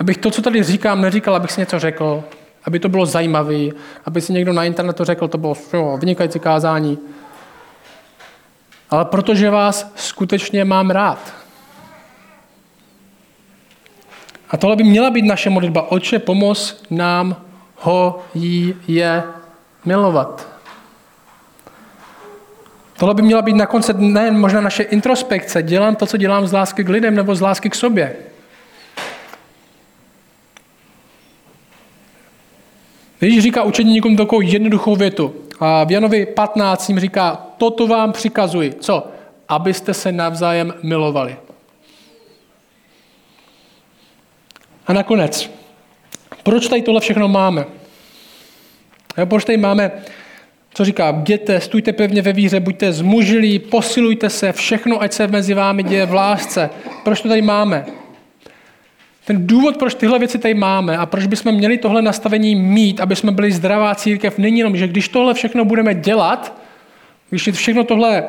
[0.00, 2.24] Abych to, co tady říkám, neříkal, abych si něco řekl,
[2.64, 3.68] aby to bylo zajímavé,
[4.04, 6.98] aby si někdo na internetu řekl, to bylo jo, vynikající kázání.
[8.90, 11.34] Ale protože vás skutečně mám rád.
[14.50, 15.92] A tohle by měla být naše modlitba.
[15.92, 17.36] Oče, pomoz nám
[17.76, 19.22] ho, jí, je
[19.84, 20.55] milovat.
[22.98, 25.62] Tohle by měla být na konci nejen možná naše introspekce.
[25.62, 28.16] Dělám to, co dělám z lásky k lidem nebo z lásky k sobě.
[33.20, 35.34] Ježíš říká učeníkům takovou jednoduchou větu.
[35.60, 38.72] A v Janovi 15 jim říká, toto vám přikazuji.
[38.80, 39.06] Co?
[39.48, 41.36] Abyste se navzájem milovali.
[44.86, 45.50] A nakonec,
[46.42, 47.66] proč tady tohle všechno máme?
[49.24, 49.92] Proč tady máme,
[50.76, 55.54] co říká, bděte, stůjte pevně ve víře, buďte zmužilí, posilujte se, všechno, ať se mezi
[55.54, 56.70] vámi děje v lásce.
[57.04, 57.86] Proč to tady máme?
[59.24, 63.16] Ten důvod, proč tyhle věci tady máme a proč bychom měli tohle nastavení mít, aby
[63.16, 66.58] jsme byli zdravá církev, není jenom, že když tohle všechno budeme dělat,
[67.30, 68.24] když všechno tohle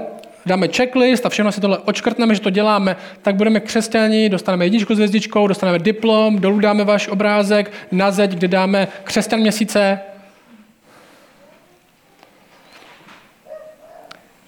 [0.46, 4.96] dáme checklist a všechno si tohle očkrtneme, že to děláme, tak budeme křesťani, dostaneme jedničku
[4.96, 10.00] s hvězdičkou, dostaneme diplom, dolů dáme váš obrázek, na zeď, kde dáme křesťan měsíce.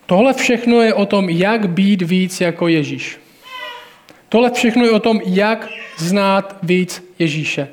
[0.10, 3.20] Tohle všechno je o tom, jak být víc jako Ježíš.
[4.30, 7.68] Tohle všechno je o tom, jak znát víc Ježíše.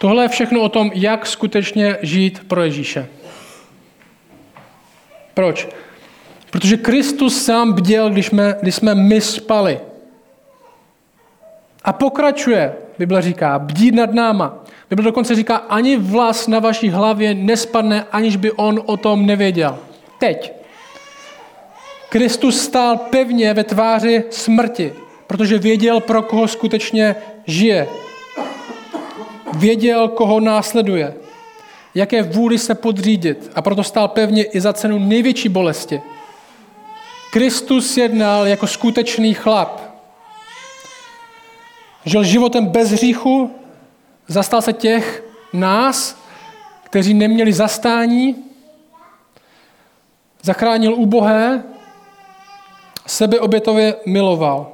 [0.00, 3.06] Tohle je všechno o tom, jak skutečně žít pro Ježíše.
[5.34, 5.68] Proč?
[6.50, 9.80] Protože Kristus sám bděl, když jsme, když jsme my spali.
[11.84, 14.64] A pokračuje, Bible říká, bdít nad náma.
[14.90, 19.78] Bible dokonce říká, ani vlas na vaší hlavě nespadne, aniž by on o tom nevěděl.
[20.18, 20.57] Teď.
[22.08, 24.92] Kristus stál pevně ve tváři smrti
[25.28, 27.16] protože věděl, pro koho skutečně
[27.46, 27.88] žije.
[29.56, 31.14] Věděl, koho následuje,
[31.94, 36.02] jaké vůli se podřídit a proto stál pevně i za cenu největší bolesti.
[37.32, 39.80] Kristus jednal jako skutečný chlap.
[42.04, 43.50] Žil životem bez hříchu,
[44.28, 46.22] zastal se těch nás,
[46.84, 48.36] kteří neměli zastání,
[50.42, 51.62] zachránil ubohé,
[53.08, 54.66] sebeobětově miloval.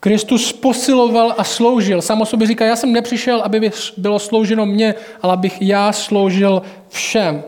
[0.00, 2.02] Kristus posiloval a sloužil.
[2.02, 6.62] Sám o sobě říká, já jsem nepřišel, aby bylo slouženo mně, ale abych já sloužil
[6.88, 7.42] všem.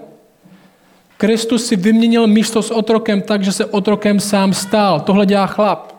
[1.16, 5.01] Kristus si vyměnil místo s otrokem tak, že se otrokem sám stál.
[5.01, 5.92] Tohle dělá chlap.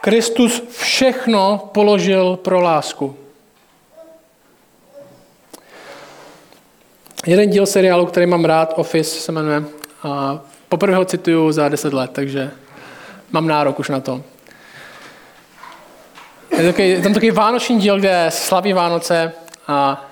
[0.00, 3.16] Kristus všechno položil pro lásku.
[7.26, 11.92] Jeden díl seriálu, který mám rád, Office se jmenuje, a poprvé ho cituju za 10
[11.92, 12.50] let, takže
[13.32, 14.22] mám nárok už na to.
[16.58, 19.32] Je, takový, tam takový vánoční díl, kde slaví Vánoce
[19.68, 20.04] a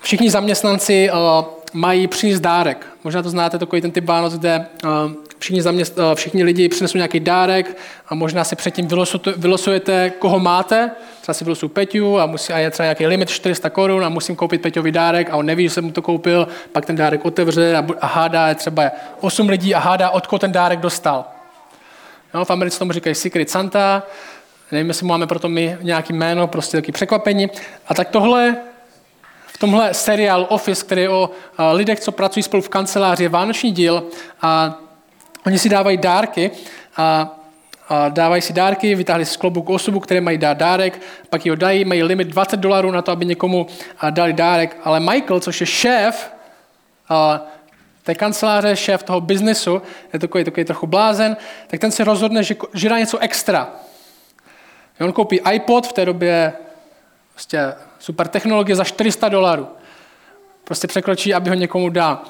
[0.00, 2.86] všichni zaměstnanci uh, mají přinést dárek.
[3.04, 4.90] Možná to znáte, takový ten typ Vánoc, kde uh,
[5.40, 7.76] všichni, zaměst, uh, všichni lidi přinesou nějaký dárek
[8.08, 8.88] a možná si předtím
[9.36, 10.90] vylosujete, koho máte.
[11.20, 14.36] Třeba si vylosuju Peťu a, musí, a je třeba nějaký limit 400 korun a musím
[14.36, 17.76] koupit Peťový dárek a on neví, že jsem mu to koupil, pak ten dárek otevře
[17.76, 21.24] a, a hádá je třeba 8 lidí a hádá, odkud ten dárek dostal.
[22.34, 24.02] No, v Americe tomu říkají Secret Santa,
[24.72, 27.50] nevím, jestli máme proto my nějaký jméno, prostě taky překvapení.
[27.88, 28.56] A tak tohle
[29.46, 31.30] v tomhle seriál Office, který je o
[31.72, 34.02] lidech, co pracují spolu v kanceláři, je vánoční díl
[34.42, 34.78] a
[35.46, 36.50] oni si dávají dárky
[36.96, 37.36] a
[37.90, 41.84] a dávají si dárky, vytáhli z klobuku osobu, které mají dát dárek, pak ji dají,
[41.84, 43.66] mají limit 20 dolarů na to, aby někomu
[44.10, 46.30] dali dárek, ale Michael, což je šéf
[48.02, 52.56] té kanceláře, šéf toho biznesu, je takový, takový trochu blázen, tak ten se rozhodne, že,
[52.74, 53.68] že dá něco extra.
[55.00, 56.52] On koupí iPod, v té době
[57.32, 59.68] prostě super technologie za 400 dolarů.
[60.64, 62.22] Prostě překročí, aby ho někomu dal.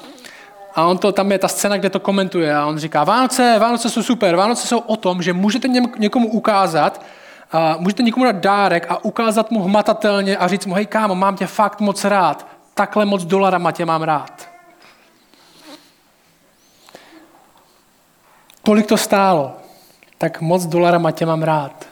[0.75, 3.89] A on to, tam je ta scéna, kde to komentuje a on říká, Vánoce, Vánoce
[3.89, 7.01] jsou super, Vánoce jsou o tom, že můžete někomu ukázat,
[7.51, 11.35] a můžete někomu dát dárek a ukázat mu hmatatelně a říct mu, hej kámo, mám
[11.35, 14.47] tě fakt moc rád, takhle moc dolarama tě mám rád.
[18.63, 19.57] Kolik to stálo?
[20.17, 21.85] Tak moc dolarama tě mám rád.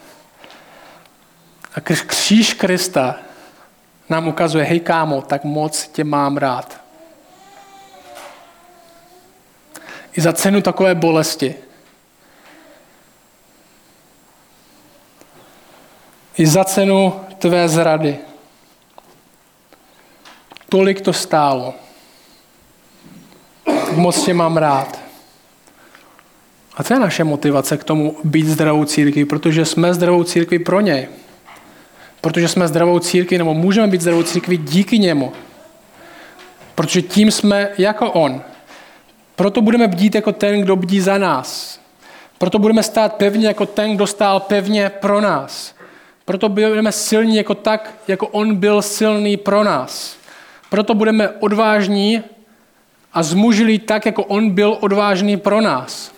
[1.75, 3.15] A kříž Krista
[4.09, 6.81] nám ukazuje, hej kámo, tak moc tě mám rád.
[10.19, 11.55] I za cenu takové bolesti.
[16.37, 18.17] I za cenu tvé zrady.
[20.69, 21.73] Tolik to stálo.
[23.91, 24.99] Moc tě mám rád.
[26.75, 29.25] A co je naše motivace k tomu být zdravou církví?
[29.25, 31.07] Protože jsme zdravou církví pro něj.
[32.21, 35.31] Protože jsme zdravou církví, nebo můžeme být zdravou církví díky němu.
[36.75, 38.48] Protože tím jsme jako on.
[39.39, 41.79] Proto budeme bdít jako ten, kdo bdí za nás.
[42.37, 45.75] Proto budeme stát pevně jako ten, kdo stál pevně pro nás.
[46.25, 50.17] Proto budeme silní jako tak, jako on byl silný pro nás.
[50.69, 52.23] Proto budeme odvážní
[53.13, 56.11] a zmužili tak, jako on byl odvážný pro nás.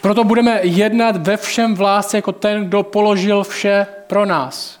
[0.00, 4.80] Proto budeme jednat ve všem v lásce jako ten, kdo položil vše pro nás.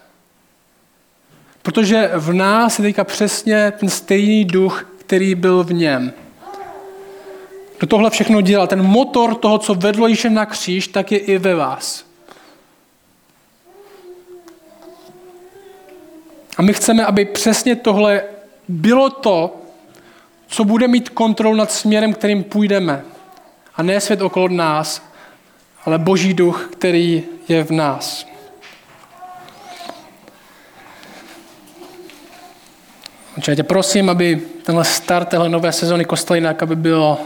[1.62, 6.12] Protože v nás je teďka přesně ten stejný duch, který byl v něm.
[7.82, 11.38] Kdo tohle všechno dělal, ten motor toho, co vedlo Ježíše na kříž, tak je i
[11.38, 12.04] ve vás.
[16.56, 18.22] A my chceme, aby přesně tohle
[18.68, 19.56] bylo to,
[20.46, 23.04] co bude mít kontrolu nad směrem, kterým půjdeme.
[23.74, 25.02] A ne svět okolo nás,
[25.84, 28.26] ale Boží duch, který je v nás.
[33.48, 37.18] Já tě prosím, aby tenhle start téhle nové sezóny Kostelinak, aby byl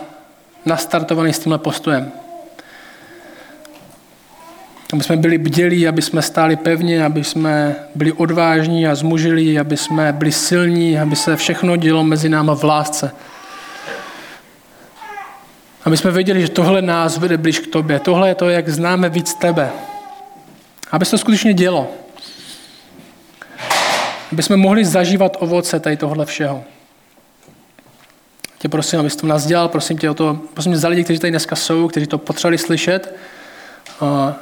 [0.67, 2.13] nastartovaný s tímhle postojem.
[4.93, 9.77] Aby jsme byli bdělí, aby jsme stáli pevně, aby jsme byli odvážní a zmužili, aby
[9.77, 13.11] jsme byli silní, aby se všechno dělo mezi náma v lásce.
[15.85, 18.01] Aby jsme věděli, že tohle nás vede blíž k tobě.
[18.01, 19.71] Tohle je to, jak známe víc tebe.
[20.91, 21.89] Aby se to skutečně dělo.
[24.33, 26.65] Aby jsme mohli zažívat ovoce tady tohle všeho.
[28.59, 31.19] Tě prosím, abys to nás dělal, prosím tě o to, prosím tě za lidi, kteří
[31.19, 33.17] tady dneska jsou, kteří to potřebovali slyšet.
[34.01, 34.35] A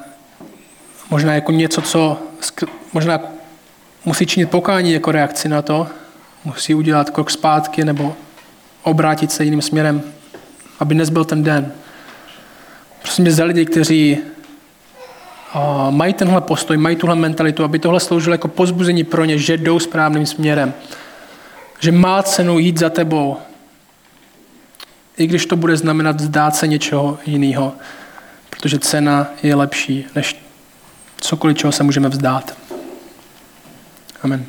[1.11, 2.19] možná jako něco, co
[2.93, 3.21] možná
[4.05, 5.87] musí činit pokání jako reakci na to,
[6.45, 8.17] musí udělat krok zpátky nebo
[8.83, 10.03] obrátit se jiným směrem,
[10.81, 11.73] aby dnes byl ten den.
[13.03, 14.19] Prosím tě za lidi, kteří
[15.91, 19.79] mají tenhle postoj, mají tuhle mentalitu, aby tohle sloužilo jako pozbuzení pro ně, že jdou
[19.79, 20.75] správným směrem.
[21.81, 23.37] Že má cenu jít za tebou,
[25.17, 27.73] i když to bude znamenat vzdát se něčeho jiného,
[28.51, 30.45] protože cena je lepší než
[31.21, 32.57] cokoliv, čeho se můžeme vzdát.
[34.23, 34.47] Amen.